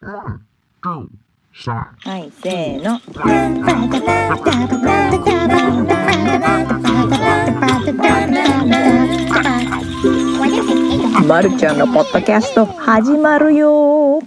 [0.00, 0.38] は
[2.18, 3.00] いせーの。
[11.26, 14.20] まるちゃんのポッドキャスト始まるよ。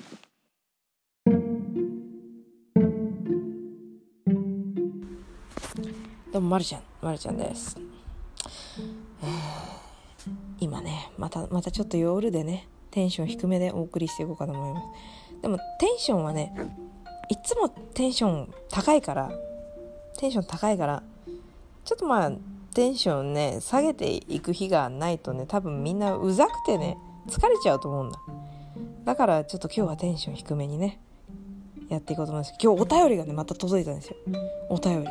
[6.33, 6.81] どうもまるちゃん。
[7.01, 7.77] まるちゃんです、
[10.59, 14.85] 今ねまたまたちょっと夜でねテンション低めでお送りしていこうかと思います。
[15.41, 16.53] でもテンションはね
[17.29, 19.31] いつもテンション高いから
[20.17, 21.03] テンション高いから
[21.83, 22.31] ちょっとまあ
[22.73, 28.19] テンションね下げていく日がないとね多分みんなうざくてね疲れちゃうと思うんだ。
[29.03, 30.99] だからちょっと今日はテンション低めにね
[31.89, 32.53] やっていこうと思います。
[32.61, 34.15] 今日お便りがねまた届いたんですよ。
[34.69, 35.09] お便り。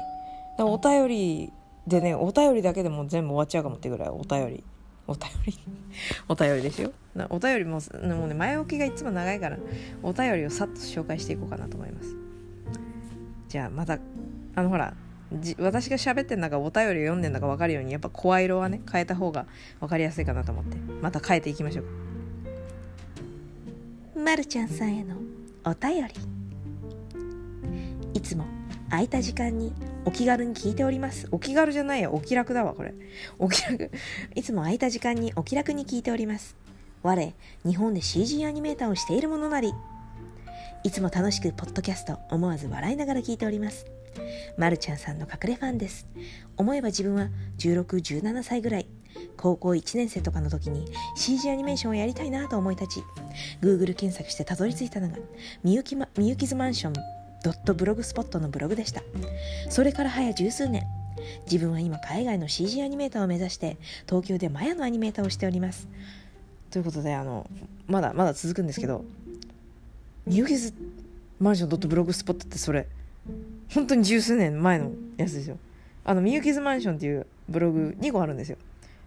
[0.58, 1.52] お便り
[1.86, 4.64] でねお便りだけでも全部終わっちゃうかもってぐらいお便り。
[5.10, 5.58] お便り。
[6.28, 6.92] お便りですよ。
[7.16, 7.80] なお便りも
[8.16, 9.58] もうね前置きがいつも長いから
[10.04, 12.14] お便りをさっと紹介していこうかなと思います。
[13.48, 13.98] じゃあまた
[14.54, 14.94] あのほら
[15.32, 19.46] じ私が喋ってんだかお便りを読んでんだか分かるようにやっぱ声色はね変えた方が
[19.80, 20.76] 分かりやすいかなと思って。
[21.02, 21.86] また変えていきましょう
[24.20, 25.16] まるちゃんさんへの
[25.64, 26.14] お便り。
[28.14, 28.44] いつも
[28.90, 29.72] 空いた時間に
[30.04, 31.28] お気軽に聞いております。
[31.30, 32.92] お気軽じゃないや、お気楽だわ、これ。
[33.38, 33.90] お気楽。
[34.34, 36.56] いつも空いた時間にお気楽に聞いております。
[37.02, 39.72] 我、日本で CG アニメーターをしている者なり。
[40.82, 43.86] いつも楽しくポッドキャスト思わず笑いながら聞いております。
[44.56, 46.08] まるちゃんさんの隠れファンです。
[46.56, 48.88] 思えば自分は16、17歳ぐらい。
[49.36, 53.04] 高校1年生とかの時に CG アニメーションをやりたいなと思い立ち
[53.60, 55.16] Google 検索してたどり着いたのが
[55.64, 59.02] みゆき,、ま、みゆきずマンションドットブログスポットのブログでした。
[59.68, 60.84] それから早十数年。
[61.50, 63.76] 自分は今海外の CG アニメーターを目指して
[64.06, 65.88] 東京でマヤのアニメーターをしております。
[66.70, 67.48] ということであの
[67.86, 69.04] まだまだ続くんですけど
[70.26, 70.72] みゆきず
[71.38, 72.86] マンションドットブログスポットってそれ
[73.74, 75.58] 本当に十数年前のやつですよ。
[76.04, 78.56] あのみゆきずマンションっていうブログ2個あるんですよ。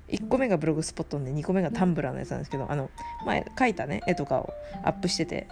[0.10, 2.90] 1個目がブログスポットで2個目がタンブラーのやつなんですけどあの
[3.26, 5.48] 前描いたね絵とかをアップしてて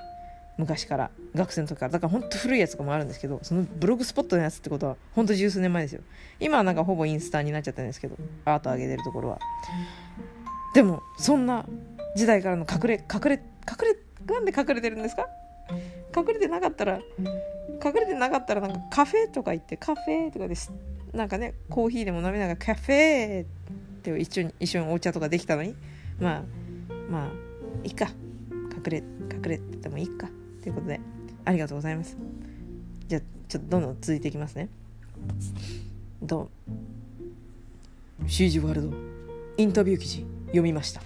[0.61, 1.91] 昔から学生の時から。
[1.91, 6.01] だから本当古いやつとかもあるんですけどそのブログスポットのやつってことは本当十数年前ですよ。
[6.39, 9.39] 今はなんかほぼインスタになっちゃったんですけどアート上げてるところは。
[10.73, 11.66] でもそんな
[12.16, 13.94] 時代からの隠れ隠れ隠
[14.27, 15.27] れなんで隠れてるんですか？
[16.16, 16.99] 隠れてなかったら
[17.83, 20.72] 隠れてなかったらなんかカフェとか行ってカフェとかです
[21.13, 23.45] なんかねコーヒーでも飲みながらカフェっ
[24.03, 25.75] て一緒に一緒にお茶とかできたのに
[26.19, 26.43] まあ
[27.09, 27.28] まあ
[27.83, 28.07] いいか。
[28.83, 30.28] 隠れ隠れててもいいか。
[30.61, 30.99] ということで
[31.45, 32.17] ありがとうございます。
[33.07, 34.69] じゃあちょっとどんどん続いていきますね。
[36.22, 36.49] ど
[38.25, 38.94] う CG ワールド
[39.57, 41.01] インタビュー記事読みました。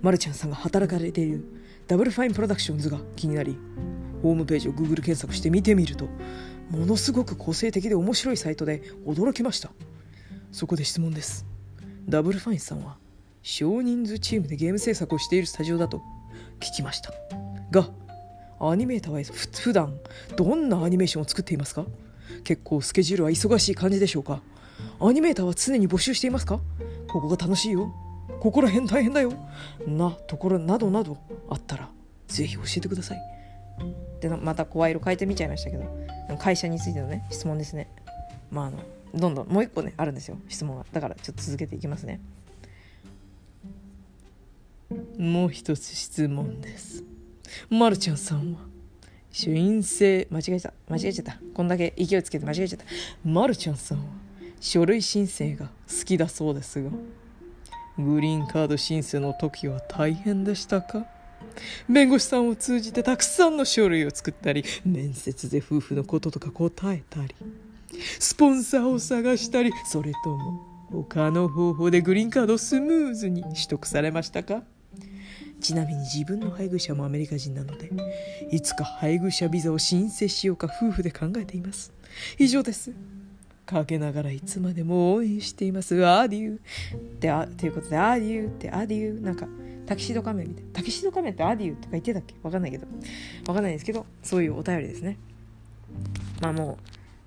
[0.00, 1.44] まるちゃんさんが働かれている
[1.86, 3.56] Double Fine Productions が気になり
[4.22, 6.08] ホームページを Google 検索して見てみると
[6.70, 9.70] ものすごく個性的で面白いサイトで驚きました。
[10.50, 11.46] そこで質問です。
[12.08, 12.96] ダブルファインさんは
[13.42, 16.02] 少人数チームでゲーム制作をしているスタジオだと
[16.60, 17.12] 聞きました。
[17.70, 17.90] が
[18.70, 19.98] アニメーターは普段
[20.36, 21.84] どんなアニメーションを作っていますか？
[22.44, 24.40] 結構スケジュールは忙しい感じでしょうか？
[25.00, 26.60] アニメーターは常に募集していますか？
[27.08, 27.92] ここが楽しいよ。
[28.40, 29.32] ここら辺大変だよ。
[29.86, 31.18] なところなどなど
[31.48, 31.90] あったら
[32.28, 33.18] ぜひ教えてください。
[34.20, 35.84] でまた声色変えてみちゃいましたけど
[36.38, 37.90] 会社についてのね質問ですね。
[38.50, 38.78] まああの
[39.14, 40.38] どんどんもう一個ねあるんですよ。
[40.48, 42.20] 質問がだからちょっと続けていきますね。
[45.18, 47.04] もう一つ質問です。
[47.70, 48.60] まるちゃんさんは？
[49.30, 50.72] 申請間違えた。
[50.88, 51.38] 間違えちゃった。
[51.54, 52.84] こんだけ勢いつけて間違えちゃった。
[53.24, 54.04] まるちゃんさんは？
[54.60, 56.90] 書類申請が好きだそうですが。
[57.98, 61.06] グリーンカード申請の時は大変でしたか？
[61.88, 67.34] 弁護士さんを通じてたくさんの書類を作ったり面接で夫婦のこととか答えたり
[68.18, 74.62] スポンサーを探したりそれとも他の方法でグリーンカードをスムーズに取得されましたか？
[75.62, 77.90] ちなみに自分の配偶者もアメリカ人なので
[78.50, 81.92] いつか配偶者ビザを申請しようか夫婦で考えています。
[82.38, 82.92] 以上です。
[83.64, 86.04] かけながらいつまでも応援しています。
[86.04, 86.96] アデュー。
[86.96, 89.22] ってあということでアデューってアデュー。
[89.22, 89.46] なんか
[89.86, 92.34] タキシード仮面みたいなタキシード仮面ってアデューとか言ってたっけ？
[92.42, 92.86] わかんないけど。
[93.46, 95.16] わかんないですけどそういうお便りですね。
[96.40, 96.78] まあも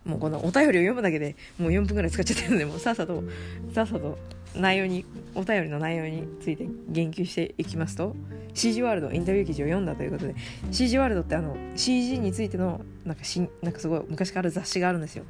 [0.05, 3.23] うもうこのお便りを読むだけでもう4分ぐらい使っちゃってるのでもうさっさと
[3.73, 4.19] さっさと
[4.55, 5.05] 内容に
[5.35, 8.15] お便りの内容について言及していきますと
[8.53, 10.35] CG ワールドインタビュー記事を読んだということで
[10.71, 15.25] CG ワールドってあの CG についてのなんかしなんかすごい昔から雑誌があるんですよ。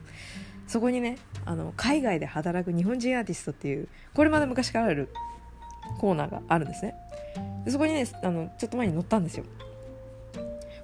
[0.68, 5.10] そこにねあの海外で働く日本人アーティストっていうこれまで昔からある
[6.00, 6.96] コーナーがあるんですね。
[7.66, 9.46] でそこにねあのちょっと前に載ったんですよ。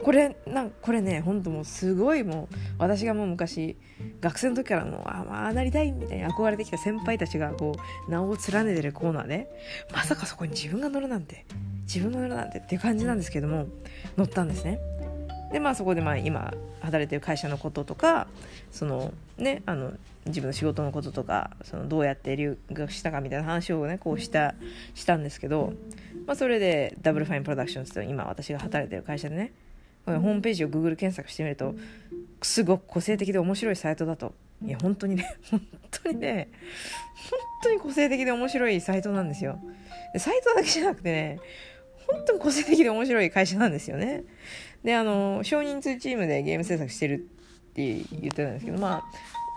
[0.04, 3.78] これなんこれねほんともうすごいもう私がもう昔
[4.22, 7.76] 学生の時からもうあまあなりたいみたいに憧れてきた先輩たちがこ
[8.08, 9.48] う名を連ねてるコーナーで
[9.94, 11.46] まさかそこに自分が乗るなんて
[11.84, 13.68] 自分が乗るなんてっていう感じなんですけども
[14.18, 14.80] 乗ったんですね。
[15.52, 18.28] でまあそこでまあ今働いてる会社のこととか
[18.72, 19.92] そのねあの
[20.26, 24.56] 自分の仕事のこととかそのどうやって留学したかみたいな話をねこうした
[24.96, 25.74] したんですけど、
[26.26, 29.52] まあ、それで Double Fine Productions と今私が働いてる会社でね
[30.06, 31.76] ホームページを Google 検索してみると
[32.42, 34.34] すごく個性的で面白いサイトだと。
[34.64, 36.50] いや本当にね本当にね
[37.32, 39.60] 本当に個性的で面白いサイトなんですよ。
[40.14, 41.40] でサイトだけじゃなくてね
[42.08, 44.24] 本当に個性的で面白い会社なんですよね。
[44.84, 48.04] であの少人数チームでゲーム制作してるって言っ
[48.34, 49.04] てたんですけどま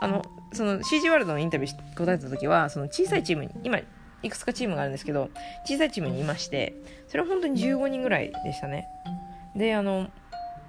[0.00, 3.78] ああのその CG ワールドのインタビュー答えた時はその小さいチームに今
[4.22, 5.30] いくつかチームがあるんですけど
[5.66, 6.74] 小さいチームにいまして
[7.08, 8.86] それは本当に15人ぐらいでしたね。
[9.56, 10.08] であの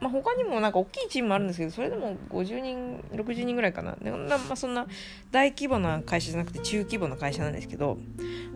[0.06, 3.96] まあ、他にもなんか大きいチームもあるんですけどそれでも50人60人ぐらいかな。
[3.96, 4.86] で、まあ、そんな
[5.32, 7.98] 大規模な会社じゃなくて中規模な会社なんですけど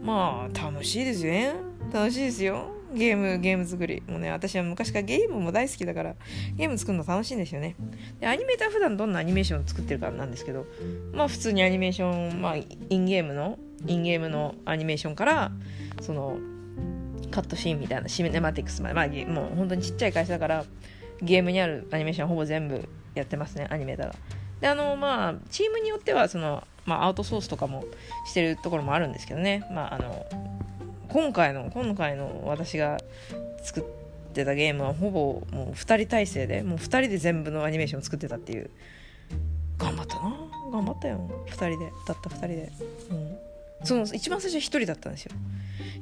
[0.04, 1.56] まあ楽しいですよね。
[1.92, 2.70] 楽しいですよ。
[2.94, 6.16] ゲームゲーム作りもうね私は昔からゲームも大好きだから
[6.56, 7.76] ゲーム作るの楽しいんですよね。
[8.20, 10.68] でアニメーター普段どんなアニメーションを作ってるかなんですけど
[11.14, 12.66] まあ普通にアニメーションまあイ
[12.98, 13.58] ンゲームの
[13.88, 15.52] インゲームのアニメーションから
[16.02, 16.38] その
[17.32, 20.66] カットシーンみたいなシネマティクスまで、まあ、もう本当にちっちゃい会社だから
[21.22, 23.68] ゲームにあるアニメーションほぼ全部やってますね。
[23.70, 24.16] アニメーターが
[24.62, 27.86] であのまあチームによってはその、まあ、アウトソースとかも
[28.26, 29.66] してるところもあるんですけどね。
[29.72, 30.26] まああの
[31.10, 32.98] 今回の今回の私が
[33.64, 33.84] 作っ
[34.34, 38.70] てたゲームはほぼもう2人体制でもう2人で全部のアニメーションを作ってたっていう。
[39.78, 40.36] 頑張ったな。
[40.72, 41.46] 頑張ったよ。
[41.48, 41.92] 2人で。
[42.06, 42.72] たった2人で、
[43.12, 43.38] うん、
[43.84, 45.32] その一番最初1人だったんですよ。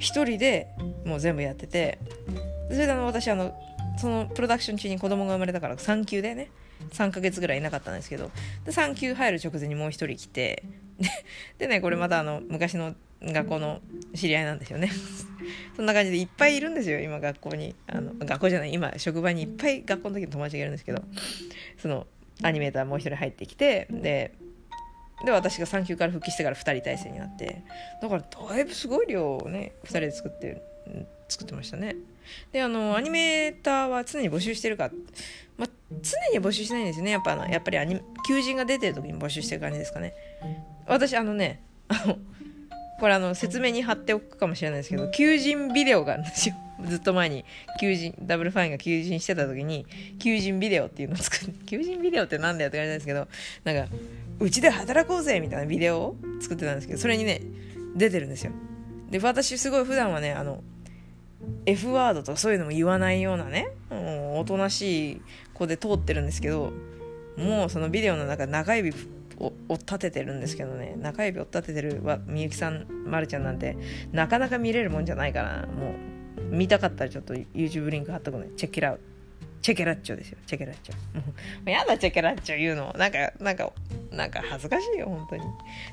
[0.24, 0.68] 人で
[1.06, 1.98] もう全部やってて。
[2.68, 3.54] それであの私あの
[3.98, 6.50] そのプロダクション中に子供が生まれたから産休でね。
[6.92, 8.30] 3ヶ月ぐらいいなかったんですけど。
[8.64, 10.62] で産休入る直前にもう一人来て。
[11.58, 13.80] でねこれまたあの昔の学校の
[14.14, 14.90] 知り合いなんですよね。
[15.76, 17.74] そんな感じでいっぱいいるんですよ今学校に。
[17.86, 21.02] あの学校じゃない今職場にいっぱい学校の時の友達がいるんですけど。
[21.78, 22.06] その
[22.42, 23.86] アニメーターもう一人入ってきて。
[23.90, 24.32] で
[25.24, 27.62] で私が産休から復帰してから2人体制になって。
[28.00, 30.62] だからだいぶすごい量をね2人で作って
[31.28, 31.96] 作ってましたね。
[32.52, 34.90] であのアニメーターは常に募集してるか、
[35.56, 35.68] まあ、
[36.02, 37.12] 常に募集しないんですよね。
[37.12, 40.14] やっぱあのやっぱりアニ求人が出てる時に募集してる感じですかね。
[40.86, 42.18] 私あのねあの
[43.00, 46.54] これあの説明に貼っておくかもしれないですけど求人ビデオがあるんですよ。
[46.84, 47.44] ずっと前に。
[47.80, 49.86] 求人ダブルファインが求人してた時に
[50.18, 53.28] 求人ビデオっていうのを作って求人ビデオってなんだよって感じなんですけど
[53.64, 53.94] なんか
[54.40, 57.40] うちで働こうぜみたいなビデオを作ってたんですけどそれにね
[57.96, 58.52] 出てるんですよ。
[59.10, 60.62] で私すごい普段はねあの
[61.66, 65.22] F ワードとかそういうのも言わないようなね、もうおとなしい
[65.54, 66.72] 子で通ってるんですけど、
[67.36, 68.92] もうそのビデオの中中指
[69.38, 73.76] を立ててるんですけどね、中指を立ててるみゆきさん、まるちゃんなんて、
[74.12, 78.48] なかなか見れるもんじゃないから、もう、見たかったらちょっと YouTube リンク貼っとくね。
[78.56, 79.00] チェケラウ
[79.60, 80.38] チェケラッチョですよ。
[80.46, 81.22] チェケラッチョ も
[81.66, 81.70] う。
[81.70, 82.94] やだ、チェケラッチョ言うの。
[82.98, 83.72] なんか、なんか、
[84.10, 85.42] なんか恥ずかしいよ、本当に。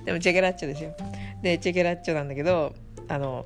[0.05, 0.95] でも、チェケラッチョですよ。
[1.41, 2.73] で、チェケラッチョなんだけど、
[3.07, 3.45] あの、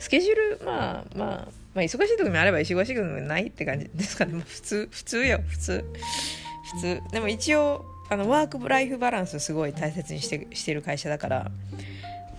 [0.00, 4.32] スケジュール、まあまあ、まあ、忙しい時もあれば忙しい時もないって感じですかね。
[4.32, 5.84] もう普通、普通よ、普通。
[6.74, 7.02] 普通。
[7.12, 11.50] でも一応、あの、ワークライフバランスすごい大切にしてしてる会社だから、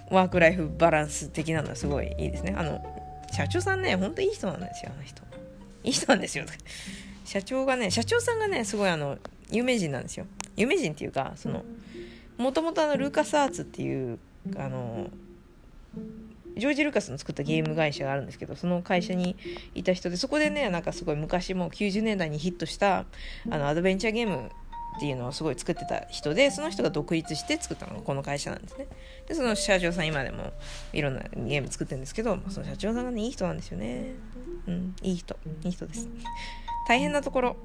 [0.09, 2.53] ワークライフバランス的なのはすごいいいですね。
[2.57, 2.83] あの、
[3.31, 5.21] 社長さんね、ほんといい人なんですよ、あの人。
[5.83, 6.45] いい人なんですよ。
[7.23, 9.17] 社長がね、社長さんがね、すごいあの、
[9.49, 10.25] 有名人なんですよ。
[10.57, 11.63] 有名人っていうか、その、
[12.37, 14.19] もともとあの、ルーカスアーツっていう、
[14.57, 15.09] あの、
[16.57, 19.35] ジョージ・ルカスの作ったゲーム会社があるんですけどその会社に
[19.75, 23.05] いた人でそこでねなんかすごい昔も90年代にヒットした
[23.49, 24.51] あのアドベンチャーゲーム
[24.97, 28.87] っていうのをすごい作ってた人でその人が独立して作ったのがこの会社なんですね。
[29.27, 30.51] でその社長さん今でも
[30.91, 34.13] いろんなゲーム作ってるんですけどその社長さんがねいい人なんですよね。
[34.67, 34.95] うん。
[35.01, 35.37] いい人。
[35.63, 36.09] いい人です。
[36.87, 37.57] 大変なところ。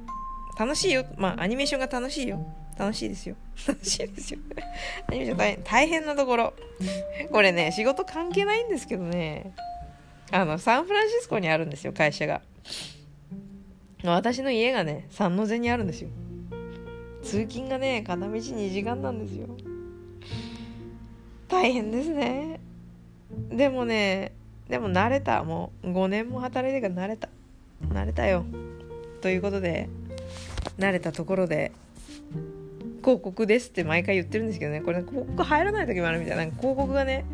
[0.59, 1.05] 楽しいよ。
[1.17, 2.47] まあアニメーションが楽しいよ
[2.79, 3.37] 楽しいですよ。
[3.67, 4.41] 楽しいですよ。
[5.09, 6.55] アニメーション大変大変なところ。
[7.33, 9.55] これね、仕事関係ないんですけどね、
[10.31, 12.43] あの、サンフランシスコにあるんですよ、会社が。
[14.05, 16.11] 私の家がね、三ノ瀬にあるんですよ。
[17.23, 19.49] 通勤がね、片道2時間なんですよ。
[21.49, 22.61] 大変ですね。
[23.51, 24.33] でもね、
[24.69, 25.43] でも慣れた。
[25.45, 27.29] もう5年も働いてから慣れた。
[27.89, 28.45] 慣れたよ。
[29.21, 29.89] ということで、
[30.79, 31.73] 慣れたところで、
[33.07, 34.81] 広告ですって毎回言ってるんですけどね。
[34.81, 36.43] これ広告入らない時もあるみたいな。
[36.47, 37.25] 広告がね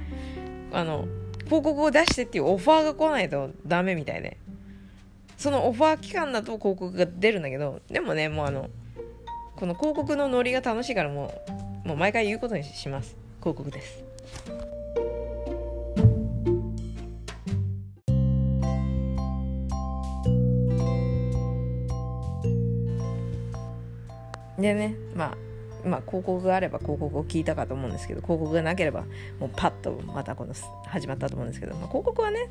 [0.71, 1.07] あの
[1.47, 4.37] 広告を出してっていうオファーが来ないとダメみたいで。
[5.39, 8.71] そのオファー期間だと広告が出るんだけどでもねもうあの
[9.57, 11.35] この広告のノリが楽しいからも
[11.85, 13.17] うもう毎回言うことにします。
[13.41, 14.05] 広告です。
[24.59, 25.52] でねまあ
[25.85, 29.03] まあ、広告があれば広告を聞いたかと思うんですけど広告がなければ
[29.41, 30.55] もうパッとまたこの
[30.87, 32.49] 始まったと思うんですけど、まあ、広告はね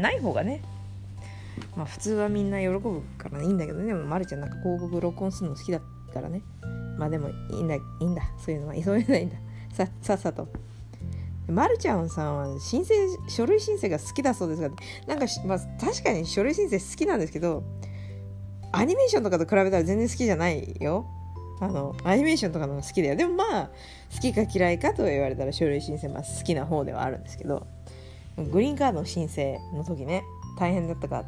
[0.00, 0.62] ない方がね
[1.76, 5.80] まあ普通はみんな喜ぶからいいんだけどねでもまるちゃんなんか広告録音するの好きだ
[6.12, 6.42] からね
[6.98, 9.36] まあでもいいんだいいんだそういうのはそういうのはいいんだ
[9.72, 10.48] ささっさと。
[11.48, 12.94] まるちゃんさんは申請
[13.28, 14.70] 書類申請が好きだそうですが
[15.06, 17.62] なんか、まあ、確かに書類申請好きなんですけど
[18.72, 21.06] アニメーションとかと比べたら全然好きじゃないよ
[21.60, 23.16] あのアニメーションとかの好きだよ。
[23.16, 23.70] でもまあ
[24.14, 27.66] 好きか嫌いかと言われたら書類申請まあ好きな方ではあるんですけど
[28.36, 30.22] グリーンカードの申請の時ね
[30.58, 31.24] 大変だったか。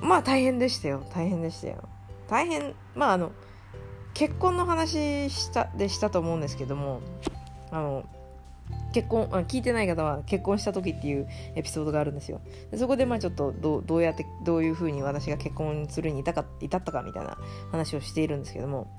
[0.00, 1.04] まあ大変でしたよ。
[1.14, 1.88] 大変でしたよ。
[2.28, 3.32] 大変まああの
[4.14, 7.00] 結婚の話したでしたと思うんですけども
[7.70, 8.04] あの
[8.96, 12.40] 結婚あ聞いてない方は結婚した時っていうエピソードがあるんですよ。
[12.70, 17.36] でそこでまあちょっとどどうやってどういうふうに私が結婚するに至か至ったかみたいな
[17.70, 18.90] 話をしているんですけども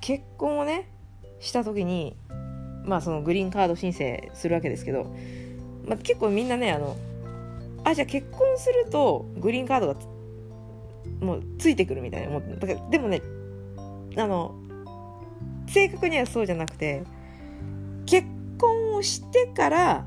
[0.00, 0.90] 結婚をね
[1.38, 2.16] した時に
[2.84, 5.04] まあそのグリーンカード申請するわけですけど、
[5.86, 6.96] まあ、結構みんなねあの
[7.84, 9.94] あじゃあ結婚するとグリーンカードが
[11.20, 13.22] もうついてくるみたいなもだからでもね
[14.16, 14.56] あの
[15.68, 17.04] 正確にはそうじゃなくて
[18.04, 18.26] 結
[18.64, 20.06] 婚をしてから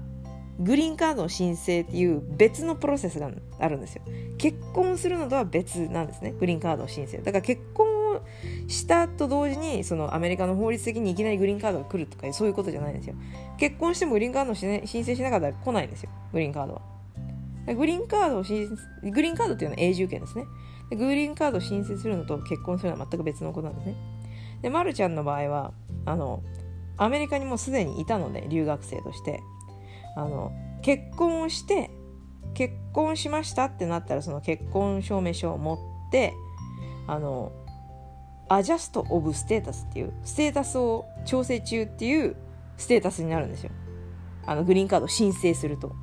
[0.60, 4.02] グリーンカードの申請っていう別のプロセスがあるんですよ。
[4.38, 6.34] 結婚するのとは別なんですね。
[6.40, 7.20] グリーンカードの申請。
[7.20, 8.22] だから結婚を
[8.68, 13.16] したと同時にそのアメリカの法律的にいきなりグリーンカードが来るとかそういうことじゃないんですよ。
[13.58, 16.10] 結婚してもグリーンカードを申請しなかったら来ないんですよ。
[16.34, 16.82] グリーンカードは。
[17.76, 20.46] グリーンカードを申請グリーンカードっていうのは永住権ですね。
[20.90, 23.96] グリーンカードを申請するのと結婚するのは全く別のことなんですね。
[24.62, 25.74] で、ま、るちゃんの場合は
[26.06, 26.42] あの
[26.98, 29.42] アメリカにもうすでにいたので留学生として。
[30.18, 30.52] あの
[30.82, 31.92] 結婚をして
[32.56, 35.76] 結婚しましたってなったらその結婚証明書を持
[36.08, 36.34] って
[37.06, 37.52] あの
[38.50, 42.36] アジャスト・オブ・ステータスっていうステータスを調整中っていう
[42.78, 43.72] ステータスになるんですよ。
[44.48, 45.96] あのグリーンカード申請すると。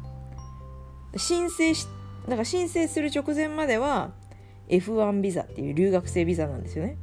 [1.17, 1.89] 申請し
[2.27, 4.13] だから申請する直前までは
[4.69, 6.99] F1 ビザっていう留学生ビザなんですよね。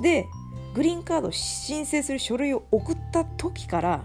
[0.00, 0.26] で
[0.76, 4.04] グリーンカード申請する書類を送った時から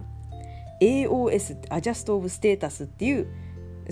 [0.79, 3.27] AOS アジャスト・オブ・ステータスっていう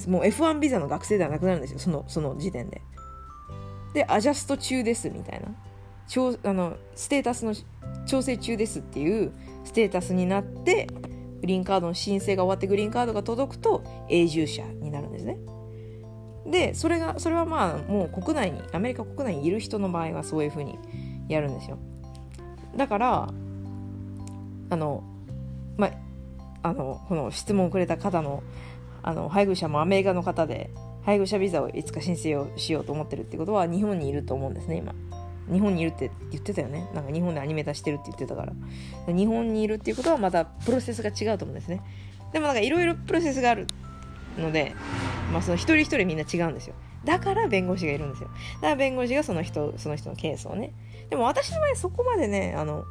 [0.08, 2.82] もう F1 ビザの学生ではなくなるんですよそのその時点で。
[3.94, 5.50] でアジャスト中ですみたいな。
[6.44, 7.54] あのステータスの
[8.06, 9.34] 調整中ですっていう
[9.66, 10.88] ステータスになって
[11.42, 15.38] グリーンカードの申請が終わってグリーンカードが届くと永住者になるんですね。
[16.48, 20.80] でそれがそれはまあもう国内にアメリカ国内にいる人の場合はそういうふうに
[21.28, 21.78] やるんですよ。
[22.76, 23.30] だから
[24.70, 25.04] あの
[25.78, 25.90] ま
[26.62, 28.44] あのこの質問をくれた方の
[29.02, 30.70] あの配偶者もアメリカの方で
[31.04, 34.94] 配偶者ビザをいつか申請をしようと思ってるってことは日本にいると思うんですね今。
[35.52, 36.88] 日本にいるって言ってたよね。
[36.94, 38.54] なんか日本でアニメ化してるって言ってたから。
[39.08, 41.82] 日本にいるっていうことはまたプロセスが違うと思うんですね。
[42.32, 43.66] でもなんかいろいろプロセスがある
[44.38, 44.76] ので、
[45.32, 46.76] まあ、その一人一人みんな違うんですよ。
[47.06, 48.30] だから弁護士がいるんですよ。
[48.56, 50.74] だから弁護士がその人その人のケースをね。
[51.10, 52.84] でも私の場合そこまでねあの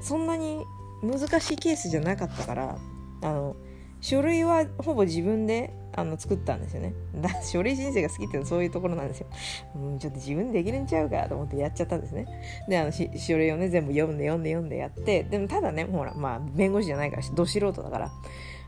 [0.00, 0.64] そんなに
[1.02, 2.78] 難しいケースじゃなかったから
[3.22, 3.56] あの
[4.00, 6.92] 書類はほぼ自分であの作ったんですよね。
[7.14, 9.28] だ書類申請が好きっていうのはそういうところなんですよ、
[9.76, 12.26] うん、ちょっと自分でできるんちゃうかと思ってやっちゃったんですね。
[12.68, 18.10] であの書類をね全部読んで読んで読んでやってでもただねほらまあ弁護士じゃないからど素人だから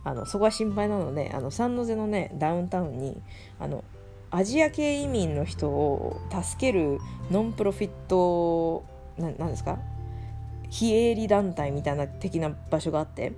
[0.04, 3.20] あのそこは心配なのであのサンノゼのねダウンタウンに
[3.58, 3.82] あの
[4.30, 6.98] アジア系移民の人を助ける
[7.30, 8.84] ノンプロフィット
[9.18, 9.78] なんですか？
[10.68, 13.32] 非営利団体みたいな的な場所があって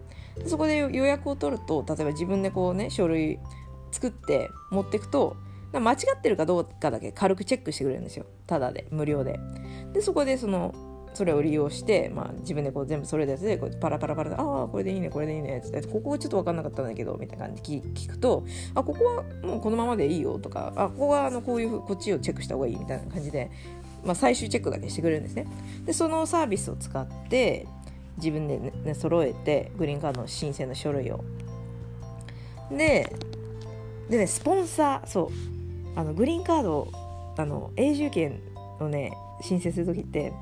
[0.46, 3.38] そこで予約を取ると例えば自分でこうね書類
[3.92, 5.36] 作って持っていくと
[5.72, 8.24] 間違ってるかどうかだけ軽くチェックしてくれるんですよ。
[8.46, 9.38] ただで無料で。
[9.92, 10.74] でそこでその
[11.14, 23.50] それを利用して、まあ、自分でこう全部それでやつでこうパラパラパラで「ああこれでいいねこれでいいね」ってここちょっと分かんなかったんだけどみたいな感じで聞くと「あここはもうこのままでいいよ」とか「あここはあのこういうこっちをチェックした方がいい」みたいな感じで、
[24.04, 25.46] まあ、最終チェックだけしてくれるんですね。
[25.84, 27.66] でそのサービスを使って
[28.16, 31.24] 自分でね、ね揃えてグリーンカードの申請の書類を。
[32.70, 33.10] で
[34.10, 36.88] でねスポンサーそうあのグリーンカード
[37.36, 38.40] あの永住権
[38.80, 40.32] をね申請する時って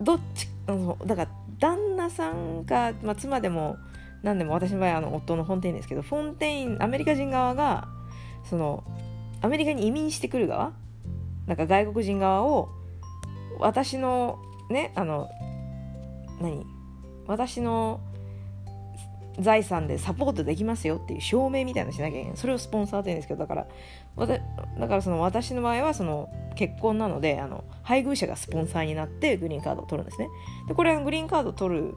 [0.00, 3.76] どっちあのだから旦那さんか、まあ、妻でも
[4.22, 7.88] 何でも私の場合あの夫のフォンテインですけどフォンテインアメリカ人側が
[8.44, 8.84] その
[9.40, 10.72] アメリカに移民してくる側
[11.46, 12.68] なんか外国人側を
[13.58, 14.38] 私の
[14.70, 15.28] ねあの
[16.40, 16.66] 何
[17.26, 18.00] 私の
[19.40, 23.66] 財産でサポートできますよっていう証明みたいなのしなきゃいけないそれをスポンサーって言うんですけどだから
[24.26, 30.28] だからその私の場合はその結婚なのであの配偶者がスポンサーになってグリーンカードを取るんですね。
[30.66, 31.94] でこれはグリーンカードを取る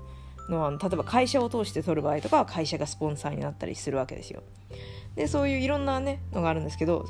[0.50, 4.44] のは例えば会社を通して取る場合とかは会社がスポンサーになったりするわけですよ。
[5.16, 7.06] でそういういろんなねのがあるんですけど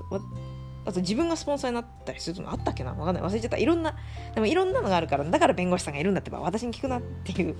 [0.85, 2.93] あと自分がスポンサーになったりするのあったっけな？
[2.93, 3.23] わかんない。
[3.23, 3.57] 忘れちゃった。
[3.57, 3.95] いろんな
[4.33, 7.55] でもいろんなのがあるからだから弁護士さんがいるんだってば私に聞くなっていう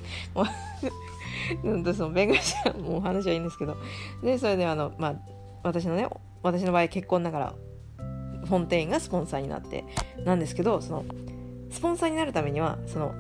[1.94, 3.78] その弁護士さんもう話はいいんですけど。
[4.24, 5.16] でそれであのまあ
[5.64, 6.08] 私のね
[6.44, 7.54] 私の場合結婚だから
[8.46, 9.86] フォンテインがスポンサーになって
[10.26, 11.06] なんですけどその
[11.70, 13.14] スポンサーになるためにはその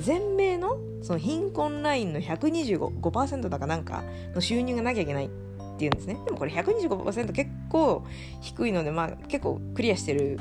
[0.00, 4.02] 全米のその貧困ラインの125%だかなんか
[4.34, 5.28] の収入がなきゃいけないっ
[5.76, 6.16] ていうんですね。
[6.24, 8.04] でもこれ125%結構
[8.40, 10.38] 低いのでまあ結構クリアしてる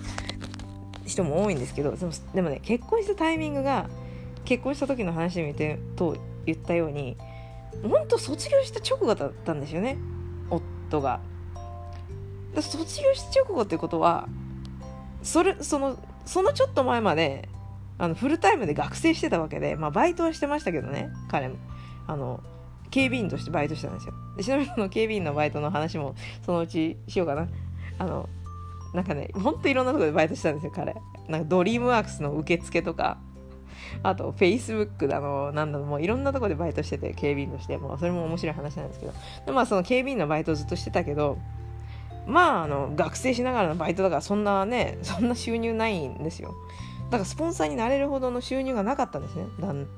[1.05, 3.89] 人も多いんですけどでもでもね結婚したタイミングが
[4.45, 6.15] 結婚した時の話で見てと
[6.45, 7.17] 言ったように
[7.81, 9.97] 本当卒業した直後だったんですよね。
[10.49, 11.19] 夫が。
[12.61, 14.27] 卒業した直後ってことは
[15.23, 17.49] それそのそのちょっと前まで
[17.97, 21.55] あのフルタイムで学生してたわけで、まあ、バイトはしてましたけどね彼も。
[22.05, 22.43] あの
[22.91, 24.13] 警備員としてバイトしてたんですよ。
[24.37, 27.47] でちなみにこの警備員のバイトの話もそのうちしようかな。
[27.97, 28.29] あの
[28.93, 30.95] なんかねほんといろんなところでバイトしたんですよ彼。
[31.27, 33.17] なんかドリームワークスの受付とか。
[34.03, 39.13] あとフェイスブックだのなんだのもういろんなとこでバイトしてて警備員としてもうそれも面白い話なんですけど。
[39.45, 41.37] でまあその警備員のバイトずっとしてたけど
[42.25, 46.53] まああの学生しながらのバイトだからそんなねそんな収入ないんですよ。
[47.05, 49.45] だからスポンサーになれるほどの収入がなかったんですね。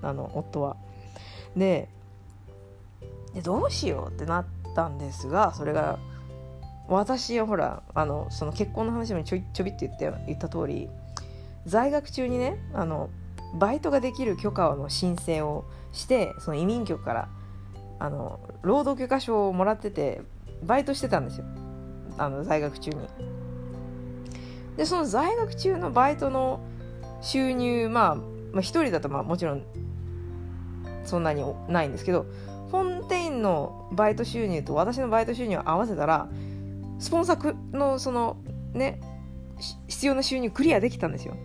[0.02, 0.76] あの夫は。
[1.56, 1.88] で
[3.34, 6.00] でどうしようってなったんですがそれが
[6.88, 10.90] 私はほらあのその結婚の話もちょちょびって言って言った通り
[11.66, 13.10] 在学中にねあの
[13.58, 17.30] バイトができる許可の申請をしてその移民局から
[18.00, 20.22] あの労働許可証をもらってて
[20.64, 21.46] バイトしてたんですよ
[22.18, 22.98] あの在学中に。
[24.78, 26.60] でその在学中のバイトの
[27.22, 28.24] 収入、まあ、ま
[28.56, 29.64] あ1人だとまあもちろん
[31.06, 32.26] そんなにないんですけど
[32.72, 36.28] フォンテインのバイト収入と私のバイト収入を合わせたら
[37.00, 38.38] スポンサーのその
[38.74, 39.00] ね
[39.88, 41.38] 必要な収入クリアできたんですよ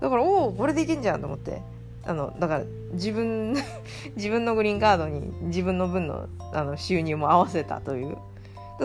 [0.00, 1.62] だからおおこれでいけんじゃんと思って。
[2.02, 3.54] あのだから自分
[4.16, 8.16] 自分のグリーンカードに自分の分のあの収入も合わせたという。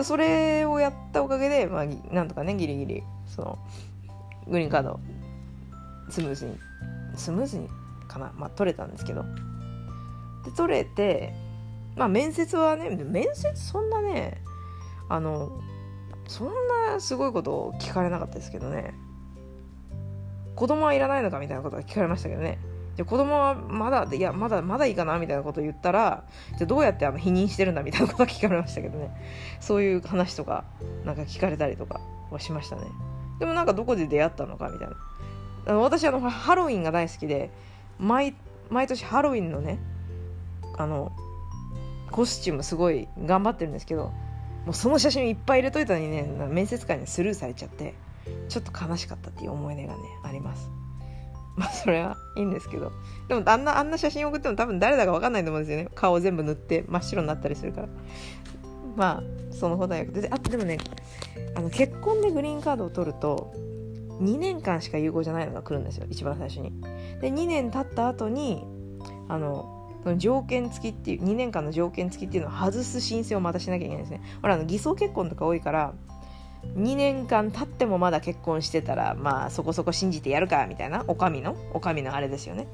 [0.04, 3.58] それをやったおかげで、まあ、なんとかねギリギリその
[4.46, 5.00] グリーンカード
[6.10, 6.58] スムーズに
[7.14, 7.66] スムーズに
[8.06, 9.24] かな、まあ、取れたんですけど。
[10.44, 11.32] で取れて
[11.96, 14.42] まあ面接はね面接そんなね
[15.08, 15.60] あの
[16.28, 16.48] そん
[16.92, 18.94] なすごいことを聞かれなかったですけどね。
[20.56, 22.58] 子供はいらないのかみたいなことが聞かれましたけどね。
[22.96, 26.24] で子供はまだいやまだまだいいかなみたいなことを言ったら
[26.56, 29.10] じゃどうやってあの否認してるんだみたいなことが聞かれましたけどね。
[29.60, 30.64] そういう話とか
[31.04, 32.82] なんか聞かれたりとかはしましたね。
[33.38, 35.74] でもなんかどこで出会ったのかみたいな。
[35.74, 37.50] 私あのハロウィンが大好きで
[37.98, 38.34] 毎
[38.70, 39.78] 毎年ハロウィンのね
[40.78, 41.12] あの
[42.10, 44.12] コスチュームすごい頑張ってるんですけど
[44.64, 47.94] もうその写真いっぱい入れといたのにね面接官にスルーされちゃって。
[48.48, 50.70] ちょっと悲しかったっていう思い出がねあります。
[51.56, 52.92] まあそれはいいんですけど。
[53.28, 55.90] でもあんなあんな写真送っても多分誰だか分かんないと思うんですよね。
[55.94, 57.88] 顔全部塗って真っ白になったりするから。
[58.96, 60.12] まあそのほどよく。
[60.12, 60.78] てあでもね
[61.54, 63.52] あの結婚でグリーンカードを取ると
[64.20, 66.06] 2年間しか有効じゃないのが来るんですよ。
[66.10, 66.72] 一番最初に。
[67.20, 68.64] で2年経った後に
[69.28, 74.22] あのその条件付きっていう2年間の条件付きっていうのを外す申請をまたしなきゃいけないんですね。
[74.40, 75.94] ほらあの偽装結婚とか多いから
[76.74, 81.04] 2年間経ってもまだ結婚してたらまあそこそこ信じてやるかみたいな。
[81.08, 81.56] お上の？
[81.72, 82.66] お上のあれですよね。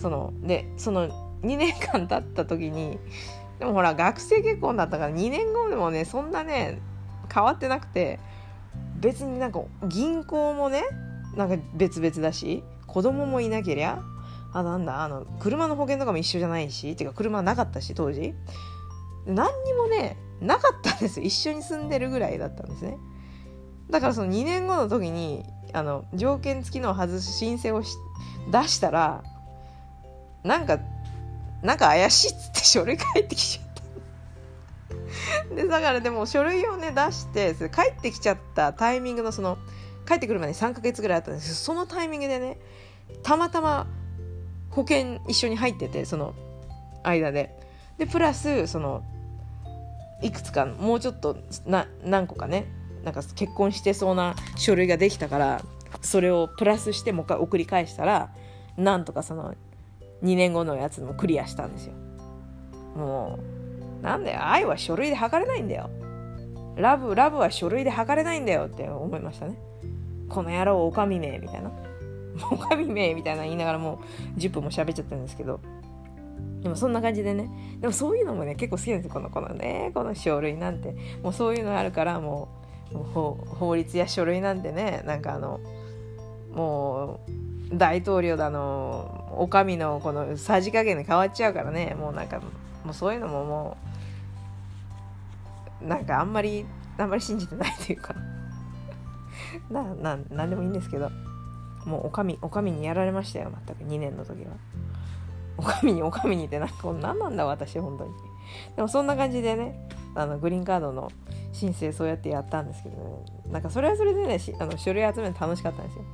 [0.00, 1.08] そのでその
[1.42, 2.98] 2年間経った時に
[3.58, 6.80] でもほら学生結婚だったから2年後でもねそんなね
[7.32, 8.18] 変わってなくて
[9.00, 10.84] 別になんか銀行もね
[11.36, 14.02] なんか別々だし子供もいなけりゃ
[14.52, 18.34] あなんだあの車の保険とかも一緒じゃないしっていうか車なかったし当時。
[19.26, 21.20] 何にもねなかったんです。
[21.20, 22.96] 一緒に住んでるぐらいだったんですね。
[23.90, 27.96] だからその2年後の時にあの条件付きの外す申請をし
[28.50, 29.22] 出したら
[30.42, 30.78] なんか
[31.62, 33.64] なんか怪しいっつって書類返ってきちゃっ
[35.48, 35.54] た。
[35.54, 39.58] でだからでも書類をね出して帰ってきちゃったタイミングのその
[40.06, 41.46] 帰ってくるまでに3ヶ月ぐらいあったんです。
[41.46, 42.58] けどそのタイミングでね
[43.22, 43.86] たまたま
[44.70, 46.34] 保険一緒に入っててその
[47.02, 47.56] 間で。
[47.98, 49.02] でプラスその
[50.22, 52.66] いくつかもうちょっとな何個かね
[53.04, 55.62] なんか結婚してそうな書類ができたから
[56.02, 58.30] それをプラスしてもう一回送り返したら
[58.76, 59.54] なんとかその
[60.22, 61.94] 2年後のやつもクリアしたんですよ。
[62.96, 63.38] も
[64.00, 65.90] うなんだよ愛は書類で測れないんだよ。
[66.76, 69.58] ラブラブは書類で測れないんだよって思いましたね。
[70.28, 71.72] この野郎おかみめみたいな。
[72.52, 74.00] おかみめみたいな言いながらも
[74.36, 75.60] う10分も喋っちゃったんですけど。
[76.60, 77.50] でもそんな感じでね。
[77.80, 79.14] でもそういうのもね結構好きなんですよ。
[79.14, 80.94] このこのねこの書類なんて。
[81.22, 82.57] もうそういうのあるからもう
[82.92, 85.60] 法律や書類なんてねなんかあの
[86.52, 87.20] も
[87.72, 92.40] う大統領だのお上のこのさじ加減で変わっちゃうからねもうなんか
[92.84, 93.76] もうそういうのもも
[95.82, 96.64] うなんかあんまり
[96.96, 98.14] あんまり信じてないというか。
[99.70, 101.10] なななんでもいいんですけど。
[101.84, 103.84] もうおかみおかみにやられましたよ全く。
[103.84, 104.52] 2年の時は。
[105.56, 108.10] おかみにおかみにってなんか何なんだ私本当に。
[108.76, 111.10] でもそんな感じでねあのグリーンカードの
[111.52, 116.04] 申請そうやってやったんですけど、ね、なんかそれはそれでねあの書類集めるの楽しかったんですよ。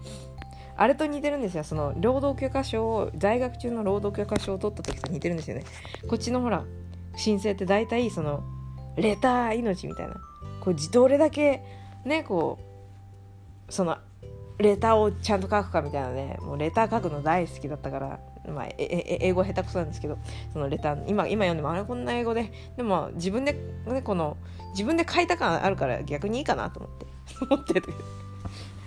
[0.76, 1.64] あれと似てるんですよ。
[1.64, 5.64] その労働許可証を在学中の労働許可証を取った時と似てるんですよね。
[6.08, 6.64] こっちのほら
[7.16, 8.42] 申請って大体その
[8.96, 10.14] レター命みたいな。
[10.60, 11.62] こうどれだけ
[12.04, 12.58] ねこ
[13.68, 13.98] うその
[14.58, 20.18] レターをちゃんと書くかみたいなねもうレター書くの大好きだったからまあ、英語下手くそなんですけど
[20.52, 23.54] そのレター今今読んでもあれこんな英語ででも自分で、
[23.86, 24.36] ね、この
[24.72, 27.06] 自分で書いた感あるから逆にいいかなと思って
[27.54, 27.82] 思ってる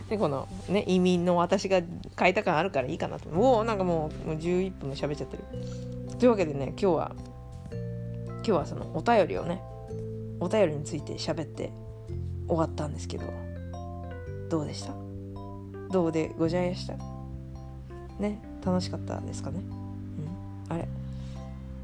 [0.10, 1.82] でこのね移民の私が
[2.18, 3.30] 書いた感あるからいいかなと。
[3.30, 5.44] おおなんかもうもう11分も喋っちゃってる。
[6.18, 7.12] というわけでね今日は
[8.38, 9.62] 今日はそのお便りをね
[10.40, 11.72] お便りについて喋って
[12.48, 13.26] 終わったんですけど
[14.50, 15.07] どうでした？
[15.92, 16.96] どうでございました。
[18.20, 20.88] ね楽しかったですかね、うん、あれ。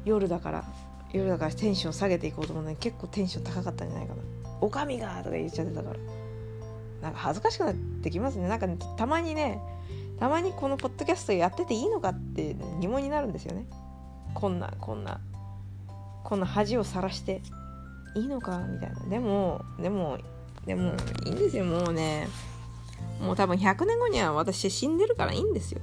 [0.04, 0.64] 夜だから
[1.12, 4.22] 夜だからテンション下げていこうと思うのに結構テンション高かったんじゃないかな
[4.60, 5.96] 「おかみが!」とか言っちゃってたから。
[7.04, 8.48] なんか恥ずかしくなってきますね。
[8.48, 9.60] なんか、ね、たまにね
[10.18, 13.66] たまにこのポッドキャストやってていいのかって疑問になるんですよね。
[14.32, 15.20] こんなこんな
[16.24, 17.42] こんな恥をさらして
[18.16, 19.00] いいのかみたいな。
[19.10, 20.18] でもでも
[20.64, 20.94] でも
[21.26, 22.26] いいんですよもうね。
[23.24, 25.80] もう多分100年後には私死んでるからいいんですよ。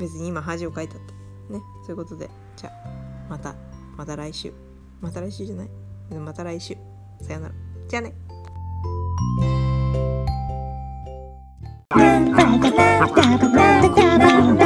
[0.00, 1.14] 別に今恥をかいたって。
[1.52, 2.28] ねそういうことで。
[2.56, 2.72] じゃあ
[3.28, 3.54] また
[3.96, 4.52] また来週。
[5.00, 5.68] また来週じゃない？
[6.18, 6.76] また来週。
[7.20, 7.54] さよなら。
[7.88, 8.14] じゃあね。
[11.90, 14.65] バカバカ